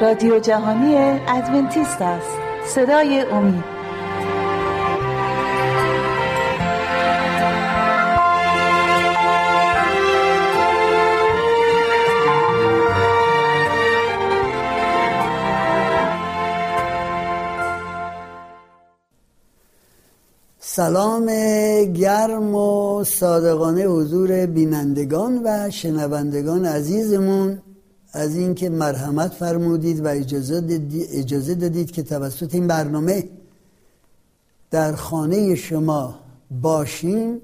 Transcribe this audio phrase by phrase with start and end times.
[0.00, 0.96] رادیو جهانی
[1.28, 2.30] ادونتیست است.
[2.66, 3.64] صدای امید.
[20.58, 21.26] سلام
[21.92, 27.62] گرم و صادقانه حضور بینندگان و شنوندگان عزیزمون.
[28.12, 33.28] از اینکه مرحمت فرمودید و اجازه دادید, اجازه دادید که توسط این برنامه
[34.70, 36.18] در خانه شما
[36.62, 37.40] باشیم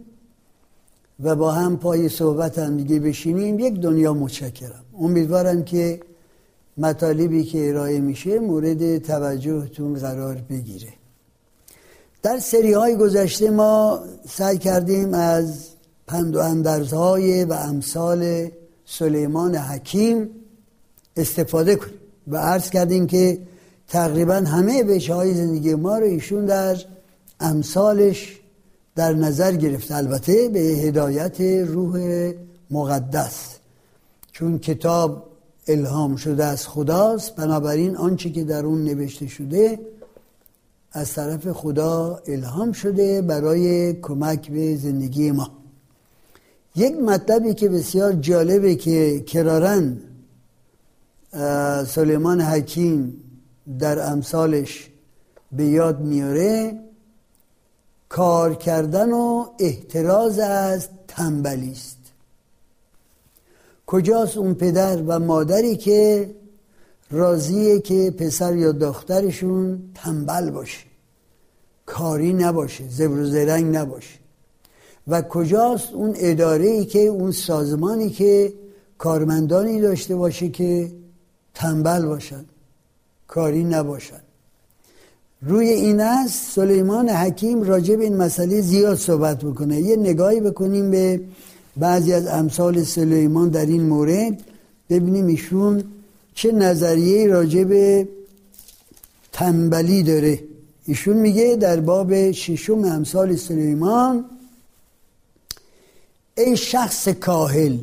[1.21, 4.85] و با هم پای صحبت هم دیگه بشینیم یک دنیا متشکرم.
[4.99, 6.01] امیدوارم که
[6.77, 10.93] مطالبی که ارائه میشه مورد توجهتون قرار بگیره.
[12.23, 15.69] در سری های گذشته ما سعی کردیم از
[16.07, 18.51] پند و اندرزهای و امثال
[18.87, 20.31] سلیمان حکیم
[21.19, 21.99] استفاده کنیم.
[22.29, 23.39] و عرض کردیم که
[23.89, 26.77] تقریبا همه بشه های زندگی ما رو ایشون در
[27.41, 28.41] امثالش
[28.97, 32.33] در نظر گرفت البته به هدایت روح
[32.71, 33.57] مقدس.
[34.33, 35.29] چون کتاب
[35.69, 39.79] الهام شده از خداست بنابراین آنچه که در اون نوشته شده
[40.93, 45.51] از طرف خدا الهام شده برای کمک به زندگی ما.
[46.77, 49.97] یک مطلبی که بسیار جالبه که کرارن
[51.87, 53.25] سلیمان حکیم
[53.79, 54.91] در امثالش
[55.53, 56.81] به یاد میاره
[58.09, 61.99] کار کردن و احتراز از تنبلی است.
[63.87, 66.31] کجاست اون پدر و مادری که
[67.11, 70.87] راضیه که پسر یا دخترشون تنبل باشه؟
[71.87, 74.19] کاری نباشه زبر و زرنگ نباشه.
[75.09, 78.53] و کجاست اون اداره ای که اون سازمانی که
[78.99, 80.93] کارمندانی داشته باشه که
[81.59, 82.45] تنبل باشن.
[83.27, 84.21] کاری نباشن.
[85.43, 89.81] روی این است سلیمان حکیم راجع به این مسئله زیاد صحبت بکنه.
[89.81, 91.21] یه نگاهی بکنیم به
[91.77, 94.41] بعضی از امثال سلیمان در این مورد.
[94.91, 95.85] ببینیم ایشون
[96.35, 98.09] چه نظریه راجع به
[99.33, 100.43] تنبلی داره.
[100.85, 104.25] ایشون میگه در باب ششم امثال سلیمان
[106.37, 107.79] ای شخص کاهل.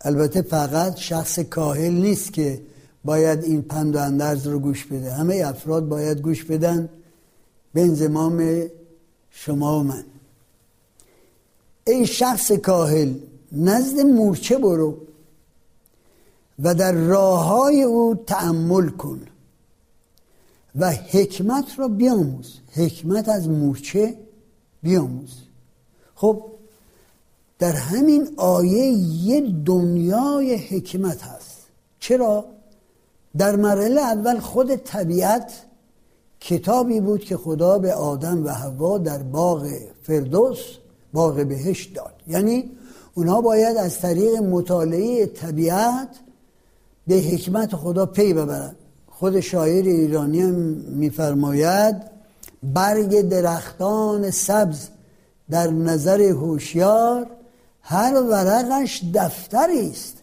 [0.00, 2.60] البته فقط شخص کاهل نیست که
[3.04, 5.12] باید این پند و اندرز رو گوش بده.
[5.12, 6.88] همه افراد باید گوش بدن.
[7.74, 8.62] به انزمام
[9.30, 10.04] شما و من.
[11.86, 13.14] ای شخص کاهل
[13.52, 14.96] نزد مورچه برو
[16.58, 19.20] و در راه های او تعمل کن
[20.76, 22.60] و حکمت را بیاموز.
[22.72, 24.16] حکمت از مورچه
[24.82, 25.36] بیاموز.
[26.14, 26.44] خب
[27.58, 28.86] در همین آیه
[29.22, 31.56] یه دنیای حکمت هست.
[32.00, 32.44] چرا؟
[33.38, 35.52] در مرحله اول خود طبیعت
[36.40, 39.68] کتابی بود که خدا به آدم و حوا در باغ
[40.02, 40.58] فردوس
[41.12, 42.14] باغ بهشت داد.
[42.26, 42.70] یعنی
[43.14, 46.08] اونها باید از طریق مطالعه طبیعت
[47.06, 48.76] به حکمت خدا پی ببرند
[49.10, 50.54] خود شاعر ایرانی هم
[50.88, 51.96] میفرماید
[52.62, 54.88] برگ درختان سبز
[55.50, 57.26] در نظر هوشیار
[57.82, 60.16] هر ورقش دفتری است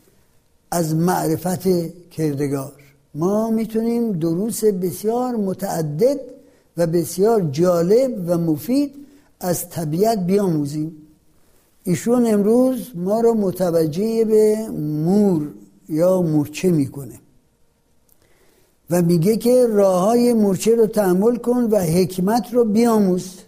[0.71, 1.67] از معرفت
[2.09, 2.86] کردگار.
[3.15, 6.19] ما می‌تونیم دروس بسیار متعدد
[6.77, 8.95] و بسیار جالب و مفید
[9.39, 10.95] از طبیعت بیاموزیم.
[11.83, 14.69] ایشون امروز ما رو متوجه به
[15.05, 15.53] مور
[15.89, 17.19] یا مورچه می‌کنه
[18.89, 23.39] و میگه که راه های مورچه رو تحمل کن و حکمت رو بیاموز.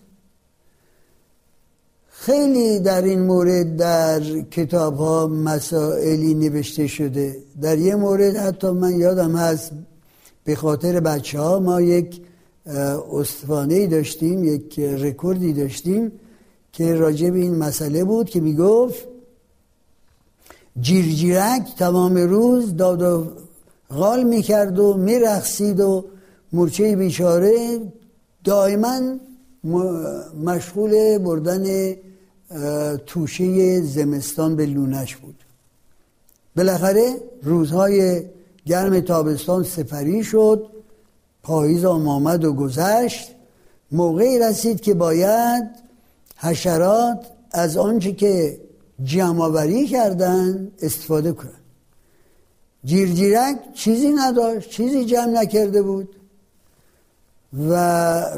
[2.22, 4.20] خیلی در این مورد در
[4.52, 7.38] کتاب ها مسائلی نوشته شده.
[7.62, 9.72] در یه مورد حتی من یادم هست
[10.44, 12.22] به خاطر بچه ها ما یک
[13.14, 16.12] استفانه داشتیم یک رکوردی داشتیم
[16.74, 19.08] که راجع به این مسئله بود که می‌گفت
[20.82, 23.28] جیرجیرک تمام روز داد و
[23.90, 26.06] غال می‌کرد و میرخسید و
[26.54, 27.80] مورچه بیچاره
[28.44, 29.00] دائما
[30.44, 31.64] مشغول بردن
[33.06, 35.36] توشه زمستان به لونش بود.
[36.56, 38.24] بالاخره روزهای
[38.66, 40.68] گرم تابستان سفری شد
[41.44, 43.36] پاییز آمد و گذشت.
[43.92, 45.64] موقعی رسید که باید
[46.38, 48.60] حشرات از آنچه که
[49.04, 51.60] جمعآوری کردن استفاده کنن
[52.84, 56.16] جیرجیرک چیزی نداشت چیزی جمع نکرده بود.
[57.54, 57.74] و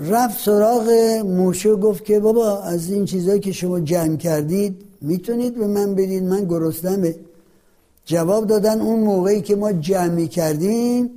[0.10, 0.90] رفت سراغ
[1.25, 6.24] موشه گفت که بابا از این چیزهایی که شما جمع کردید می‌تونید به من بدید؟
[6.24, 7.16] من گرسنمه
[8.06, 11.10] جواب دادن اون موقعی که ما جمع کردیم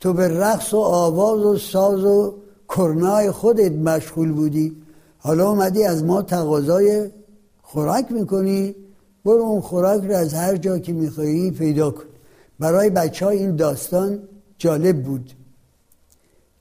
[0.00, 2.34] تو به رقص و آواز و ساز و
[2.68, 4.76] کرنای خودت مشغول بودی.
[5.18, 7.10] حالا اومدی از ما تقاضای
[7.62, 8.74] خوراک می‌کنی؟
[9.24, 12.04] برو اون خوراک رو از هر جا که میخوایی پیدا کن.
[12.58, 14.18] برای بچه ها این داستان
[14.58, 15.30] جالب بود.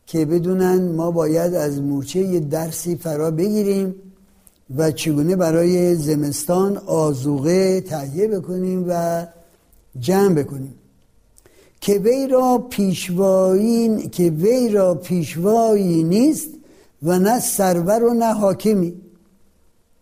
[0.09, 3.95] که بدونن ما باید از مورچه یه درسی فرا بگیریم
[4.77, 9.25] و چگونه برای زمستان آزوغه تهیه بکنیم و
[9.99, 10.75] جمع بکنیم.
[11.81, 16.49] که وی را پیشوایی که وی را پیشوایی نیست
[17.03, 18.93] و نه سرور و نه حاکمی.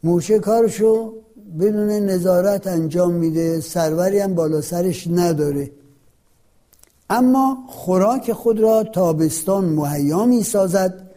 [0.03, 1.13] موشه کارشو
[1.59, 5.71] بدون نظارت انجام میده سروری هم بالا سرش نداره.
[7.09, 11.09] اما خوراک خود را تابستان مهیا می سازد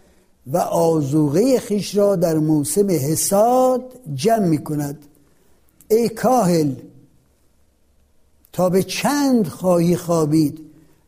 [0.46, 5.06] و آزوغه خیش را در موسم حساد جمع می کند
[5.90, 6.75] ای کاهل
[8.52, 10.60] تا به چند خواهی خوابید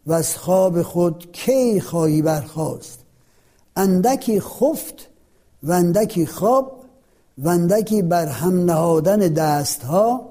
[0.07, 2.99] و از خواب خود کی خواهی برخواست
[3.77, 5.09] اندکی خفت
[5.63, 6.85] و اندکی خواب
[7.39, 10.29] و اندکی بر هم نهادن دستها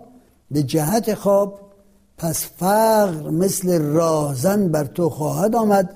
[0.52, 1.71] به جهت خواب
[2.22, 5.96] پس فقر مثل راهزن بر تو خواهد آمد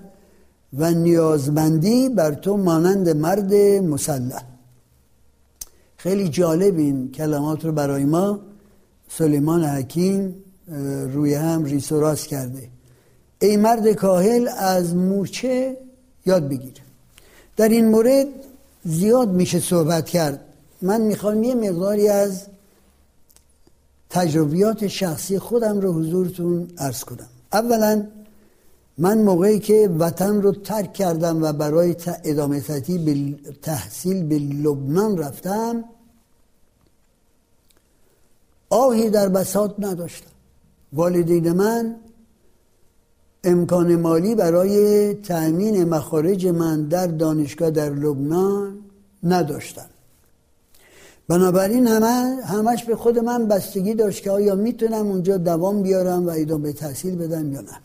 [0.78, 3.54] و نیازمندی بر تو مانند مرد
[3.94, 4.44] مسلح.
[5.98, 8.40] خیلی جالب این کلمات رو برای ما
[9.10, 10.36] سلیمان حکیم
[11.14, 12.70] روی هم ریس و راست کرده.
[13.42, 15.78] ای مرد کاهل از مورچه
[16.26, 16.82] یاد بگیر.
[17.58, 18.28] در این مورد
[18.86, 20.40] زیاد میشه صحبت کرد.
[20.82, 22.42] من می‌خوام یه مقداری از
[24.10, 27.28] تجربیات شخصی خودم رو حضورتون ارز کنم.
[27.54, 28.08] اولا
[28.98, 32.62] من موقعی که وطن رو ترک کردم و برای ادامه
[33.62, 35.84] تحصیل به لبنان رفتم
[38.70, 40.32] آهی در بساط نداشتم.
[40.94, 41.96] والدین من
[43.44, 48.78] امکان مالی برای تأمین مخارج من در دانشگاه در لبنان
[49.24, 49.90] نداشتن.
[51.28, 56.30] بنابراین همه همش به خود من بستگی داشت که آیا می‌تونم اونجا دوام بیارم و
[56.36, 57.80] ادامه تحصیل بدم یا نه.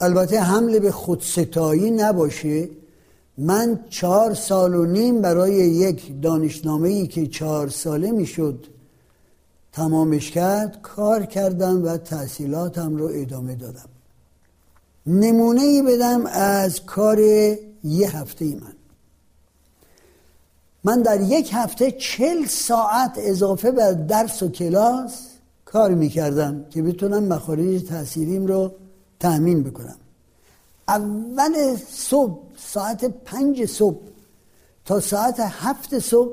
[0.00, 2.68] البته حمله به خودستایی نباشه.
[3.38, 8.66] من چهار سال و نیم برای یک دانشنامه ای که چهار ساله می‌شد
[9.72, 13.88] تمامش کرد کار کردم و تحصیلاتم رو ادامه دادم.
[15.06, 17.18] نمونه ای بدم از کار
[17.84, 18.79] یه هفته ای من.
[20.84, 25.26] من در یک هفته چل ساعت اضافه بر درس و کلاس
[25.64, 28.72] کار می‌کردم که بتونم مخارج تحصیلیم رو
[29.20, 29.96] تأمین بکنم.
[30.88, 34.00] اول صبح ساعت پنج صبح
[34.84, 36.32] تا ساعت هفت صبح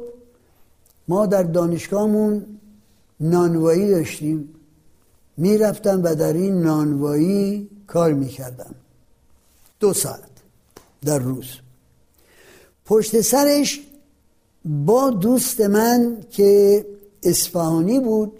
[1.07, 2.45] ما در دانشگاهمون
[3.19, 4.49] نانوایی داشتیم.
[5.37, 8.75] می‌رفتم و در این نانوایی کار می‌کردم.
[9.79, 10.29] دو ساعت
[11.05, 11.45] در روز.
[12.85, 13.81] پشت سرش
[14.67, 16.85] با دوست من که
[17.23, 18.39] اصفهانی بود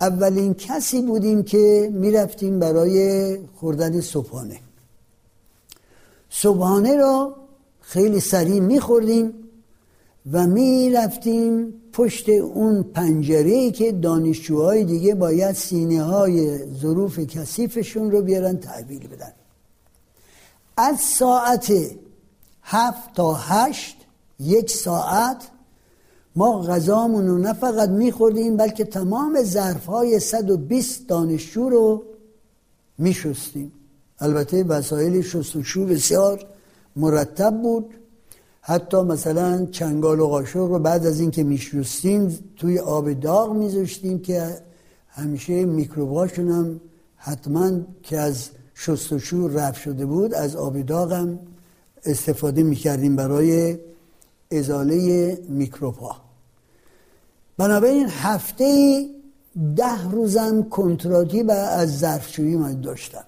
[0.00, 4.60] اولین کسی بودیم که می‌رفتیم برای خوردن صبحانه.
[6.30, 7.36] صبحانه را
[7.80, 9.34] خیلی سریع میخوردیم
[10.32, 18.56] و می‌رفتیم پشت اون پنجره که دانشجوهای دیگه باید سینه های ظروف کثیفشون رو بیارن
[18.56, 19.32] تحویل بدن.
[20.76, 21.72] از ساعت
[22.62, 23.97] هفت تا هشت
[24.40, 25.48] یک ساعت
[26.36, 32.02] ما غذامون رو نه فقط میخوردیم بلکه تمام ظرف های 120 دانشجو رو
[32.98, 33.72] میشستیم.
[34.20, 36.46] البته وسایل شستشو بسیار
[36.96, 37.94] مرتب بود.
[38.60, 44.58] حتی مثلا چنگال و قاشق رو بعد از اینکه میشستیم توی آب داغ میذاشتیم که
[45.08, 46.80] همیشه میکروباشون هم
[47.16, 51.38] حتما که از شستشو رفت شده بود از آب داغ هم
[52.04, 53.78] استفاده می‌کردیم برای
[54.52, 56.16] ازاله میکروب ها
[57.58, 59.06] بنابراین هفته
[59.76, 63.24] ده روزم کنتراتی و از ظرفشویی من داشتم.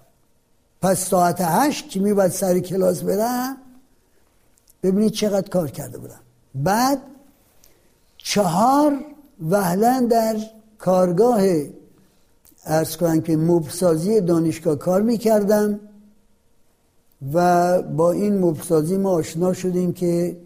[0.82, 3.56] پس ساعت هشت که می باید سر کلاس برم
[4.82, 6.20] ببینید چقدر کار کرده بودم.
[6.54, 6.98] بعد
[8.18, 8.98] چهار
[9.50, 10.36] وهلن در
[10.78, 11.40] کارگاه
[12.64, 15.80] ارز کنم که مبسازی دانشگاه کار می‌کردم
[17.32, 20.36] و با این مبسازی ما آشنا شدیم که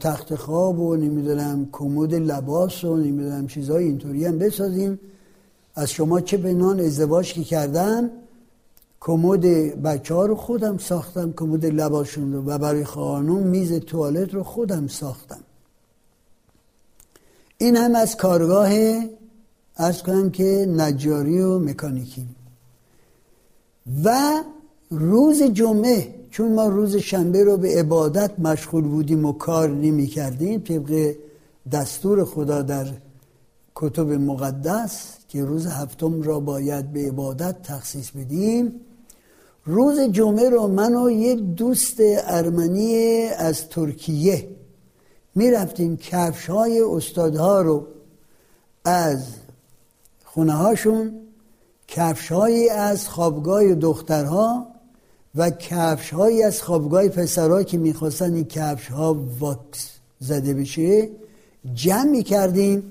[0.00, 5.00] تخت خواب و نمی‌دونم کمد لباس و نمی‌دونم چیزهای اینطوری هم بسازیم.
[5.74, 8.10] از شما چه به نان ازدواج که کردم
[9.00, 9.40] کمد
[9.82, 15.40] بچه رو خودم ساختم کمد لباسشون رو و برای خانم میز توالت رو خودم ساختم.
[17.58, 18.70] این هم از کارگاه
[19.76, 22.26] ارز کنم که نجاری و مکانیکی.
[24.04, 24.42] و
[24.90, 30.60] روز جمعه چون ما روز شنبه رو به عبادت مشغول بودیم و کار نمی کردیم
[30.60, 31.14] طبق
[31.72, 32.86] دستور خدا در
[33.74, 38.80] کتب مقدس که روز هفتم را باید به عبادت تخصیص بدیم
[39.64, 44.48] روز جمعه رو من و یک دوست ارمنی از ترکیه
[45.34, 47.86] می رفتیم کفش های استادها رو
[48.84, 49.26] از
[50.24, 51.12] خونه هاشون
[51.88, 52.32] کفش
[52.70, 54.69] از خوابگاه دخترها
[55.34, 61.08] و کفش هایی از خوابگاه پسرها که می‌خواستن این کفش ها واکس زده بشه
[61.74, 62.82] جمع می کردیم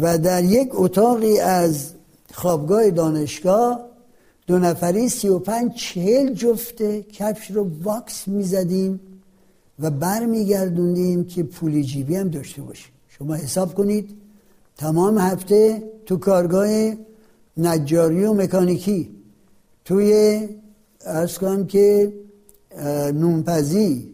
[0.00, 1.90] و در یک اتاقی از
[2.32, 3.80] خوابگاه دانشگاه
[4.46, 9.00] دو نفری سی و پنج چهل جفته کفش رو واکس می‌زدیم
[9.80, 14.10] و برمیگردوندیم که پول جیبی هم داشته باشیم شما حساب کنید
[14.76, 16.92] تمام هفته تو کارگاه
[17.56, 19.10] نجاری و مکانیکی
[19.84, 20.40] توی
[21.04, 22.12] ارز کنم که
[23.14, 24.12] نونپزی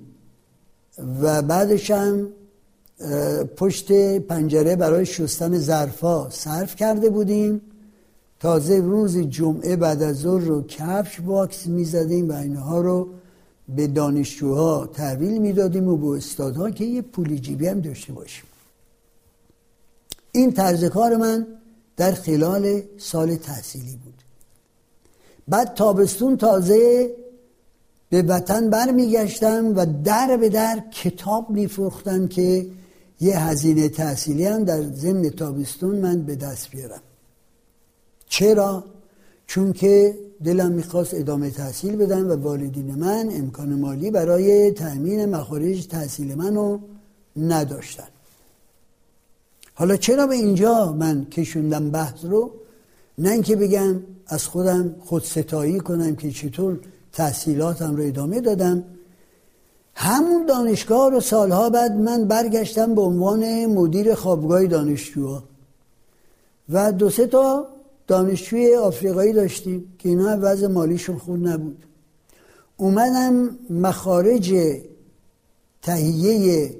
[1.22, 2.28] و بعدش هم
[3.56, 7.60] پشت پنجره برای شستن ظرفا صرف کرده بودیم.
[8.40, 13.08] تازه روز جمعه بعد از ظهر رو کفش باکس می‌زدیم و اینها رو
[13.76, 18.44] به دانشجوها تحویل می‌دادیم و به استادها که یه پول جیبی هم داشته باشیم.
[20.32, 21.46] این طرز کار من
[21.96, 24.05] در خلال سال تحصیلی بود.
[25.48, 27.10] بعد تابستون تازه
[28.10, 32.66] به وطن برمیگشتم و در به در کتاب میفروختن که
[33.20, 37.02] یه هزینه تحصیلی هم در ضمن تابستون من به دست بیارم.
[38.28, 38.84] چرا؟
[39.46, 45.86] چون که دلم می‌خواست ادامه تحصیل بدم و والدین من امکان مالی برای تأمین مخارج
[45.86, 46.78] تحصیل منو
[47.36, 48.08] نداشتن.
[49.74, 52.50] حالا چرا به اینجا من کشوندم بحث رو؟
[53.18, 56.80] نه اینکه بگم از خودم خود ستایی کنم که چطور
[57.12, 58.84] تحصیلاتم رو ادامه دادم.
[59.94, 65.42] همون دانشگاه رو سالها بعد من برگشتم به عنوان مدیر خوابگاه دانشجوها.
[66.68, 67.66] و دو سه تا
[68.06, 71.84] دانشجوی آفریقایی داشتیم که اینا وضع مالیشون خوب نبود.
[72.76, 74.54] اومدم مخارج
[75.82, 76.76] تهیه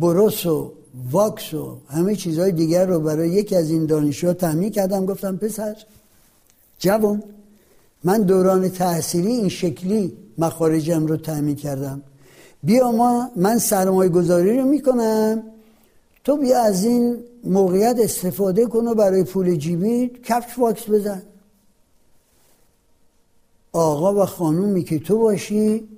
[0.00, 0.72] بروس و
[1.10, 5.06] واکس و همه چیزهای دیگر رو برای یکی از این دانشجوها تامین کردم.
[5.06, 5.76] گفتم پسر
[6.78, 7.22] جوان
[8.04, 12.02] من دوران تحصیلی این شکلی مخارجم رو تامین کردم.
[12.62, 15.42] بیا ما من سرمایه گذاری رو می‌کنم.
[16.24, 21.22] تو بیا از این موقعیت استفاده کن و برای پول جیبی کفش واکس بزن.
[23.72, 25.88] آقا و خانومی که تو باشی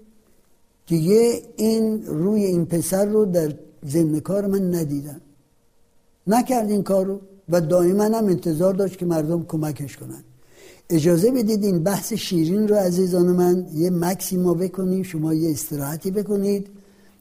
[0.87, 3.55] دیگه این روی این پسر رو در
[3.87, 5.21] ضمن کار من ندیدم.
[6.27, 10.25] نکرد این کارو و دائما هم انتظار داشت که مردم کمکش کنن.
[10.91, 16.67] اجازه بدید این بحث شیرین رو عزیزان من یه مکسیما بکنیم شما یه استراحتی بکنید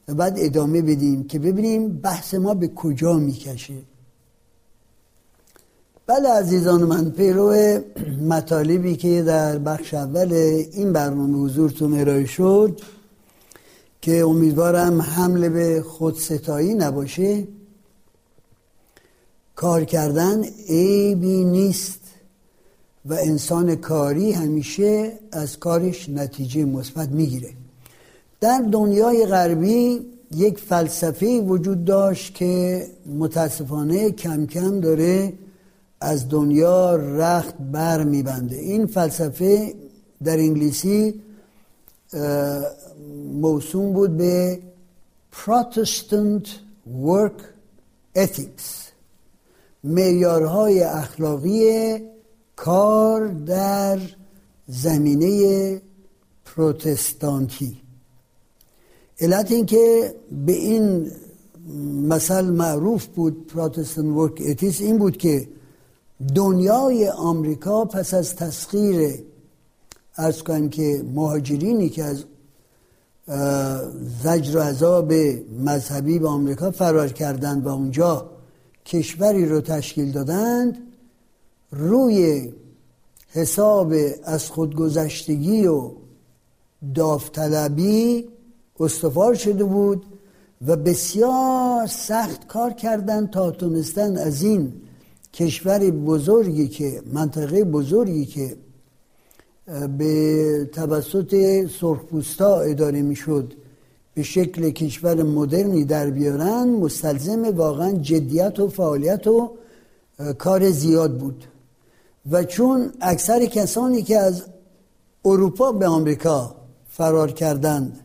[0.07, 3.73] و بعد ادامه بدیم که ببینیم بحث ما به کجا می‌کشه.
[6.07, 7.55] بله عزیزان من پیرو
[8.29, 10.33] مطالبی که در بخش اول
[10.71, 12.81] این برنامه حضورتون ارائه شد
[14.03, 17.47] که امیدوارم حمله به خودستایی نباشه
[19.55, 21.99] کار کردن عیبی نیست
[23.05, 27.49] و انسان کاری همیشه از کارش نتیجه مثبت می‌گیره.
[28.41, 30.05] در دنیای غربی
[30.35, 32.85] یک فلسفه وجود داشت که
[33.17, 35.33] متاسفانه کم کم داره
[36.01, 39.73] از دنیا رخت بر میبنده این فلسفه
[40.23, 41.22] در انگلیسی
[43.33, 44.59] موسوم بود به
[45.33, 46.47] Protestant
[47.05, 47.41] Work
[48.17, 48.83] Ethics
[49.83, 51.99] معیارهای اخلاقی
[52.55, 53.99] کار در
[54.67, 55.81] زمینه
[56.45, 57.81] پروتستانتی.
[59.19, 60.15] علت این که
[60.45, 61.11] به این
[62.07, 65.47] مثل معروف بود پروتستان ورک اتیس این بود که
[66.35, 69.23] دنیای آمریکا پس از تسخیر
[70.17, 72.23] ارز کنیم که مهاجرینی که از
[74.23, 75.13] زجر و عذاب
[75.59, 78.29] مذهبی به آمریکا فرار کردند و اونجا
[78.85, 80.77] کشوری رو تشکیل دادند.
[81.71, 82.49] روی
[83.27, 83.93] حساب
[84.23, 85.91] از خودگذشتگی و
[86.95, 88.27] داوطلبی
[88.79, 90.05] استفار شده بود
[90.67, 94.73] و بسیار سخت کار کردند تا تونستن از این
[95.33, 98.57] کشور بزرگی که منطقه بزرگی که
[99.97, 103.53] به توسط سرخپوستا اداره می‌شد
[104.13, 109.51] به شکل کشور مدرنی در بیارن مستلزم واقعا جدیت و فعالیت و
[110.37, 111.45] کار زیاد بود.
[112.31, 114.43] و چون اکثر کسانی که از
[115.25, 116.55] اروپا به آمریکا
[116.89, 117.99] فرار کردند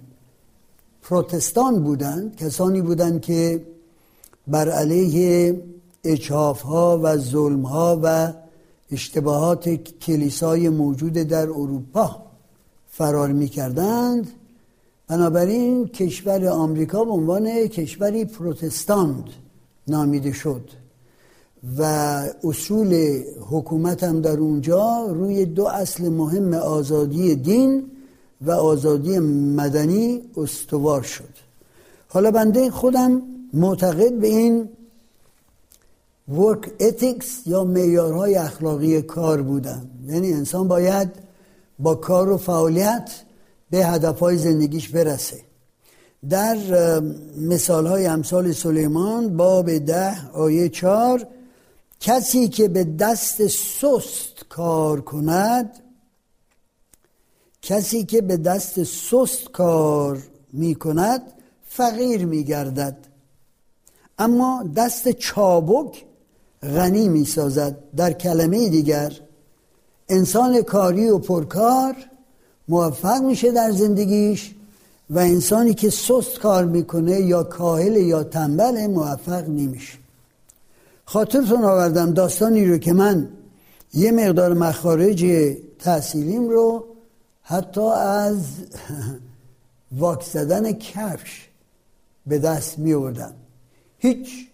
[1.02, 3.66] پروتستان بودند کسانی بودند که
[4.48, 5.62] بر علیه
[6.04, 8.32] اچاف ها و ظلم ها و
[8.90, 9.68] اشتباهات
[10.00, 12.22] کلیسای موجود در اروپا
[12.86, 14.28] فرار می کردند
[15.08, 19.24] بنابراین کشور آمریکا به عنوان کشوری پروتستان
[19.88, 20.70] نامیده شد
[21.78, 21.82] و
[22.44, 27.90] اصول حکومت هم در اونجا روی دو اصل مهم آزادی دین
[28.40, 31.34] و آزادی مدنی استوار شد.
[32.08, 34.68] حالا بنده خودم معتقد به این
[36.28, 41.08] ورک اتیکس یا معیارهای اخلاقی کار بودم یعنی انسان باید
[41.78, 43.10] با کار و فعالیت
[43.70, 45.40] به هدفهای زندگیش برسه.
[46.28, 46.56] در
[47.36, 51.26] مثال های امثال سلیمان باب ده آیه چار
[52.00, 55.70] کسی که به دست سست کار کند
[57.62, 60.18] کسی که به دست سست کار
[60.52, 61.22] می کند
[61.68, 62.96] فقیر می گردد
[64.18, 66.04] اما دست چابک
[66.62, 69.12] غنی می سازد در کلمه دیگر.
[70.08, 71.94] انسان کاری و پرکار
[72.68, 74.54] موفق میشه در زندگیش
[75.10, 79.98] و انسانی که سست کار می‌کنه یا کاهل یا تنبل موفق نمیشه.
[81.04, 83.28] خاطرتون آوردم داستانی رو که من
[83.94, 85.26] یه مقدار مخارج
[85.78, 86.84] تحصیلیم رو
[87.42, 88.36] حتی از
[89.98, 91.48] واک زدن کفش
[92.26, 93.32] به دست می آوردم
[93.98, 94.47] هیچ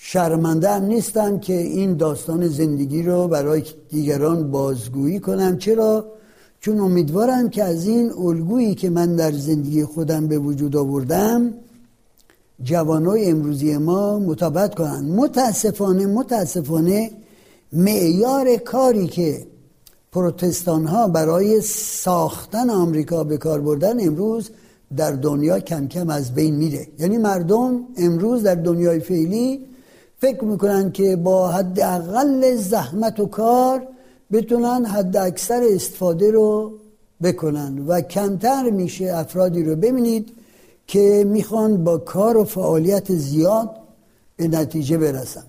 [0.00, 6.06] شرمنده هم نیستم که این داستان زندگی رو برای دیگران بازگویی کنم چرا؟
[6.60, 11.54] چون امیدوارم که از این الگویی که من در زندگی خودم به وجود آوردم
[12.62, 15.04] جوانای امروزی ما مطابقت کنن.
[15.04, 17.10] متاسفانه متاسفانه
[17.72, 19.46] معیار کاری که
[20.12, 24.50] پروتستان ها برای ساختن آمریکا به کار بردن امروز
[24.96, 26.86] در دنیا کم کم از بین میره.
[26.98, 29.68] یعنی مردم امروز در دنیای فعلی
[30.18, 33.86] فکر می‌کنن که با حد اقل زحمت و کار
[34.32, 36.72] بتونن حد اکثر استفاده رو
[37.22, 40.28] بکنن و کمتر میشه افرادی رو ببینید
[40.86, 43.70] که می‌خوان با کار و فعالیت زیاد
[44.36, 45.44] به نتیجه برسن.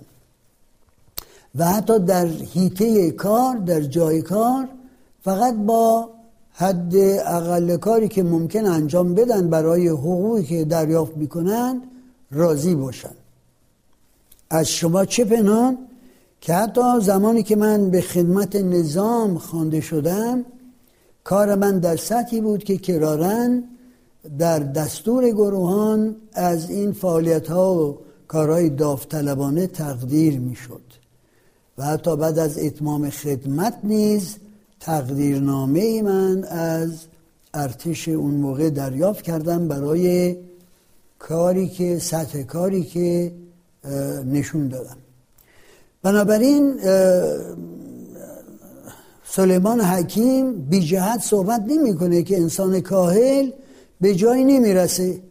[1.56, 4.68] و حتی در هیته کار در جای کار
[5.24, 6.10] فقط با
[6.54, 11.82] حد اقل کاری که ممکن انجام بدن برای حقوقی که دریافت می‌کنن
[12.32, 13.19] راضی باشن.
[14.50, 15.78] از شما چه پنهان
[16.42, 20.46] که حتی زمانی که من به خدمت نظام خوانده شدم
[21.24, 23.64] کار من در سطحی بود که کرارن
[24.40, 30.82] در دستور گروهان از این فعالیت ها و کارهای داوطلبانه تقدیر می شد
[31.78, 34.38] و حتی بعد از اتمام خدمت نیز
[34.80, 37.06] تقدیرنامه من از
[37.54, 40.38] ارتش اون موقع دریافت کردم برای
[41.20, 43.32] کاری که سطح کاری که
[44.26, 44.98] نشون دادم
[46.04, 46.80] بنابراین
[49.24, 53.50] سلیمان حکیم بی جهت صحبت نمی‌کنه که انسان کاهل
[54.02, 55.22] به جایی نمی‌رسه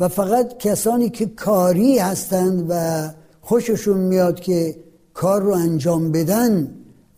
[0.00, 3.08] و فقط کسانی که کاری هستند و
[3.40, 4.76] خوششون میاد که
[5.14, 6.74] کار رو انجام بدن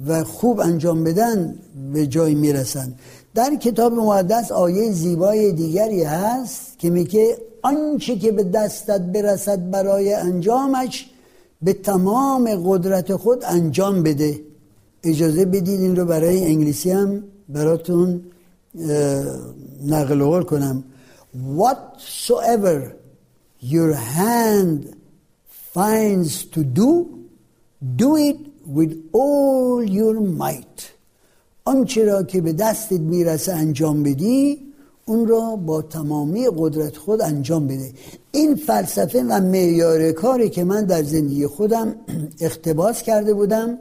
[0.07, 1.55] و خوب انجام بدن
[1.93, 2.95] به جای می‌رسن.
[3.35, 10.15] در کتاب مقدس آیه زیبای دیگری هست که میگه آنچه که به دستت برسد برای
[10.15, 11.11] انجامش
[11.63, 14.41] به تمام قدرت خود انجام بده.
[15.05, 18.23] اجازه بدید این رو برای انگلیسی هم براتون
[19.87, 20.85] نقل قول کنم.
[21.59, 22.79] Whatsoever
[23.63, 24.81] your hand
[25.75, 26.91] finds to do
[27.97, 28.41] do it
[28.77, 30.83] with all your might.
[31.65, 34.70] آنچه را که به دستت می‌رسه انجام بدی
[35.07, 37.93] اون را با تمامی قدرت خود انجام بده.
[38.33, 41.95] این فلسفه و معیار کاری که من در زندگی خودم
[42.41, 43.79] اختباس کرده بودم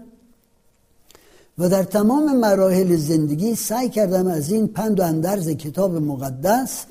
[1.57, 6.85] و در تمام مراحل زندگی سعی کردم از این پند و اندرز کتاب مقدس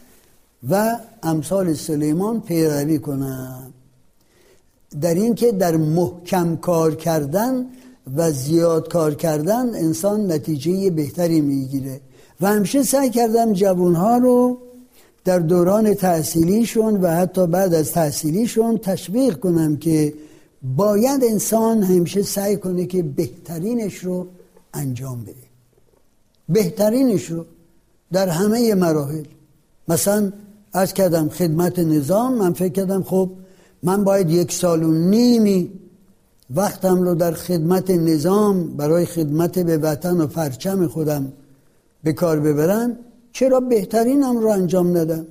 [0.71, 3.73] و امثال سلیمان پیروی کنم.
[5.01, 7.67] در اینکه در محکم کار کردن
[8.17, 12.01] و زیاد کار کردن انسان نتیجه بهتری می‌گیره.
[12.41, 14.59] و همیشه سعی کردم جوانها رو
[15.25, 20.15] در دوران تحصیلیشون و حتی بعد از تحصیلیشون تشویق کنم که
[20.77, 24.27] باید انسان همیشه سعی کنه که بهترینش رو
[24.75, 25.35] انجام بده.
[26.49, 27.45] بهترینش رو
[28.13, 29.25] در همه مراحل.
[29.89, 30.33] مثلا
[30.73, 33.31] از کردم خدمت نظام من فکر کردم خب
[33.83, 35.71] من باید یک سال و نیمی
[36.55, 41.33] وقتم رو در خدمت نظام برای خدمت به وطن و پرچم خودم
[42.05, 42.99] به کار ببرم
[43.33, 45.27] چرا بهترینم رو انجام ندم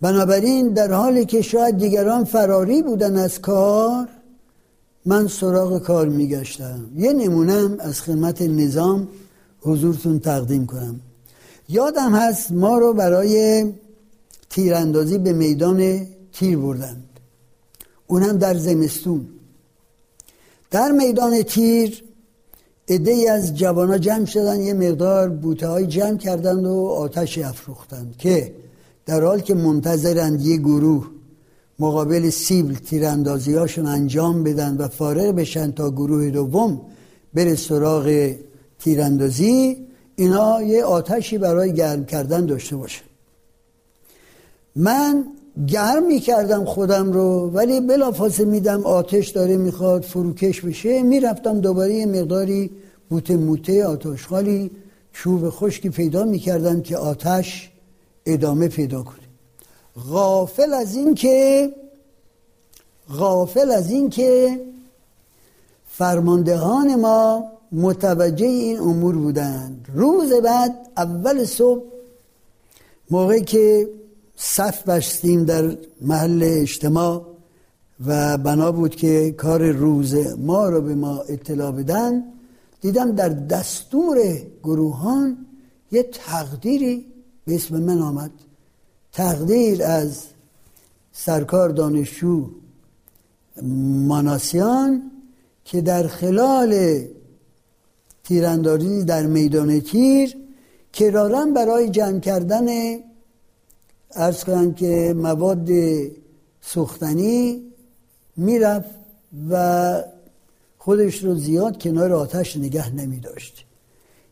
[0.00, 4.08] بنابراین در حالی که شاید دیگران فراری بودن از کار
[5.06, 6.90] من سراغ کار میگشتم.
[6.96, 9.08] یه نمونم از خدمت نظام
[9.60, 11.00] حضورتون تقدیم کنم.
[11.68, 13.64] یادم هست ما رو برای
[14.50, 17.20] تیراندازی به میدان تیر بردند.
[18.06, 19.26] اونم در زمستون.
[20.70, 22.03] در میدان تیر
[22.88, 28.54] عده از جوانا جمع شدن یه مقدار بوته های جمع کردند و آتش افروختند که
[29.06, 31.10] در حال که منتظرند یه گروه
[31.78, 36.80] مقابل سیبل تیراندازی هاشون انجام بدن و فارغ بشن تا گروه دوم
[37.34, 38.34] بره سراغ
[38.78, 43.04] تیراندازی اینا یه آتشی برای گرم کردن داشته باشن.
[44.76, 45.24] من
[45.66, 51.02] گرم می‌کردم خودم رو ولی بلافاصله میدم آتش داره می‌خواد فروکش بشه.
[51.02, 52.70] می‌رفتم دوباره یه مقداری
[53.08, 54.70] بوته موته آتش خالی
[55.12, 57.70] چوب خشکی پیدا می‌کردم که آتش
[58.26, 59.14] ادامه پیدا کنه.
[60.10, 61.70] غافل از این که
[63.18, 64.60] غافل از این که
[65.88, 69.88] فرماندهان ما متوجه این امور بودند.
[69.94, 71.82] روز بعد اول صبح
[73.10, 73.88] موقعی که
[74.36, 77.26] صف بستیم در محل اجتماع
[78.06, 82.24] و بنا بود که کار روز ما رو به ما اطلاع بدن.
[82.80, 84.18] دیدم در دستور
[84.62, 85.46] گروهان
[85.92, 87.06] یه تقدیری
[87.44, 88.30] به اسم من آمد.
[89.12, 90.24] تقدیر از
[91.12, 92.50] سرکار دانشجو
[94.06, 95.10] ماناسیان
[95.64, 97.00] که در خلال
[98.24, 100.36] تیراندازی در میدان تیر
[100.92, 102.66] کرارن برای جمع کردن
[104.16, 105.68] ارز کنم که مواد
[106.60, 107.62] سوختنی
[108.36, 108.90] می‌رفت
[109.50, 110.02] و
[110.78, 113.64] خودش رو زیاد کنار آتش نگه نمی داشت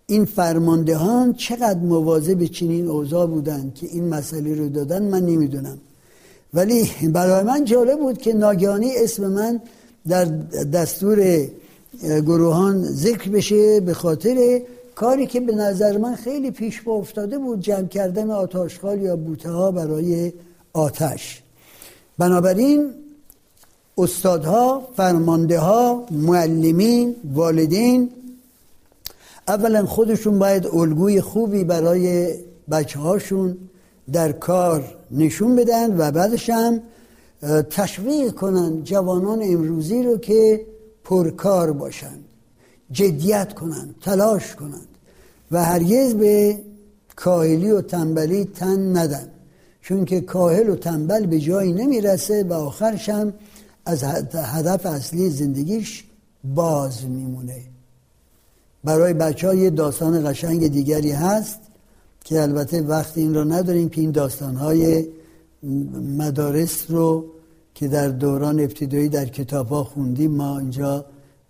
[0.07, 5.79] این فرماندهان چقدر مواظب چنین اوضاع بودن که این مسئله رو دادن من نمی‌دونم.
[6.55, 9.61] ولی برای من جالب بود که ناگهانی اسم من
[10.09, 10.25] در
[10.73, 11.49] دستور
[12.03, 14.63] گروهان ذکر بشه به خاطر
[14.95, 19.51] کاری که به نظر من خیلی پیش با افتاده بود جمع کردن آتاشخال یا بوته
[19.51, 20.33] ها برای
[20.73, 21.43] آتش.
[22.19, 22.91] بنابراین
[23.99, 28.11] استادها فرمانده ها معلمین والدین
[29.49, 32.35] اولا خودشون باید الگوی خوبی برای
[32.71, 33.57] بچه هاشون
[34.13, 36.81] در کار نشون بدن و بعدش هم
[37.71, 40.67] تشویق کنن جوانان امروزی رو که
[41.05, 42.25] پرکار باشند.
[42.93, 44.89] جدیت کنند تلاش کنند
[45.51, 46.59] و هرگز به
[47.17, 49.29] کاهلی و تنبلی تن ندن.
[49.83, 53.33] چون که کاهل و تنبل به جایی نمی‌رسه و آخرش هم
[53.87, 56.05] از هدف اصلی زندگیش
[56.45, 57.63] باز میمونه.
[58.85, 61.59] برای بچه یه داستان قشنگ دیگری هست
[62.25, 65.07] که البته وقت این رو نداریم که این داستان های
[66.19, 67.25] مدارس رو
[67.75, 71.05] که در دوران ابتدایی در کتاب ها خوندیم ما اینجا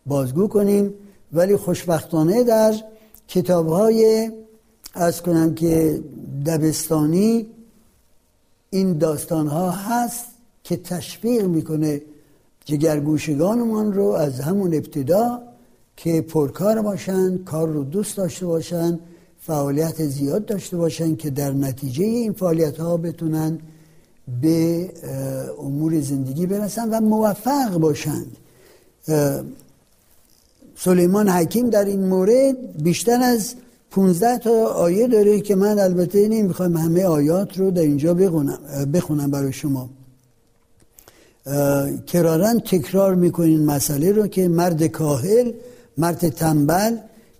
[0.07, 0.95] بازگو کنیم.
[1.33, 2.75] ولی خوشبختانه در
[3.29, 4.31] کتاب های
[4.95, 6.03] از کنم که
[6.47, 7.47] دبستانی
[8.71, 10.25] این داستان ها هست
[10.65, 12.03] که تشویق می‌کنه
[12.65, 15.43] جگرگوشگانمان رو از همون ابتدا
[15.97, 18.99] که پرکار باشن کار رو دوست داشته باشن
[19.41, 23.59] فعالیت زیاد داشته باشن که در نتیجه این فعالیت ها بتونن
[24.41, 24.91] به
[25.59, 28.37] امور زندگی برسن و موفق باشند.
[30.85, 33.55] سلیمان حکیم در این مورد بیشتر از
[33.91, 38.15] 15 تا آیه داره که من البته نمی‌خوام همه آیات رو در اینجا
[38.93, 39.91] بخونم, برای شما.
[42.07, 45.53] کرارن تکرار می‌کنین مسئله رو که مرد کاهل
[45.99, 46.97] مرد تنبل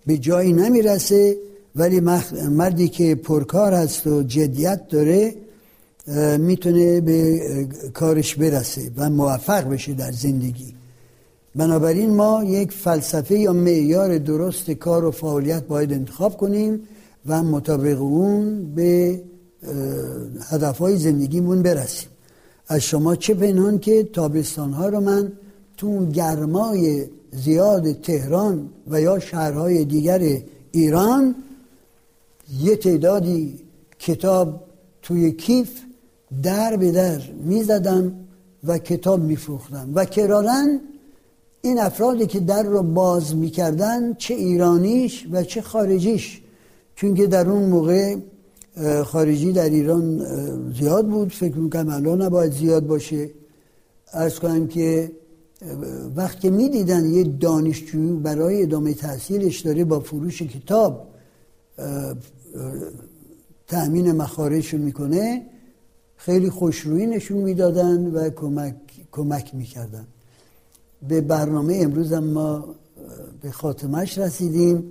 [0.07, 1.37] به جایی نمی‌رسه
[1.77, 2.01] ولی
[2.51, 5.35] مردی که پرکار هست و جدیت داره
[6.39, 7.41] می‌تونه به
[7.95, 10.82] کارش برسه و موفق بشه در زندگی.
[11.57, 16.81] بنابراین ما یک فلسفه یا معیار درست کار و فعالیت باید انتخاب کنیم
[17.27, 19.23] و مطابق اون به
[20.51, 22.09] هدفهای زندگیمون برسیم.
[22.69, 25.33] از شما چه پنهان که تابستان ها رو من
[25.77, 30.39] تو گرمای زیاد تهران و یا شهرهای دیگر
[30.73, 31.35] ایران
[32.61, 33.59] یه تعدادی
[33.99, 34.61] کتاب
[35.03, 35.71] توی کیف
[36.43, 38.13] در به در می‌زدم
[38.65, 39.91] و کتاب میفروختم.
[39.95, 40.81] و کرارن
[41.65, 46.41] این افرادی که در رو باز می‌کردن چه ایرانیش و چه خارجیش.
[46.95, 48.17] چون که در اون موقع
[49.05, 50.27] خارجی در ایران
[50.73, 51.29] زیاد بود.
[51.29, 53.31] فکر می‌کنم الان نباید زیاد باشه.
[54.13, 55.13] ارز کنم که
[56.17, 61.09] وقتی می‌دیدن یه دانشجو برای ادامه تحصیلش داره با فروش کتاب
[63.67, 65.47] تأمین مخارجشون می‌کنه
[66.17, 68.75] خیلی خوشرویی نشون می‌دادن و کمک,
[69.13, 70.07] کمک می‌کردن.
[71.09, 72.65] به برنامه امروز ما
[73.43, 74.85] به خاتمش رسیدیم.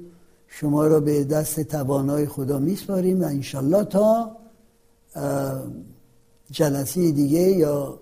[0.47, 4.37] شما را به دست توانای خدا میسپاریم و انشالله تا
[6.51, 7.99] جلسه دیگه یا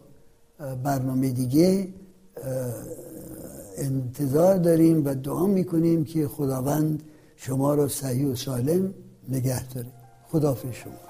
[0.84, 1.88] برنامه دیگه
[3.78, 7.04] انتظار داریم و دعا می‌کنیم که خداوند
[7.36, 8.94] شما را صحیح و سالم
[9.30, 9.88] نگه داره.
[10.32, 11.09] خدافظ شما.